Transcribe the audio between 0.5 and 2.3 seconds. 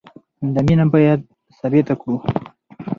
دا مینه باید ثابته کړو.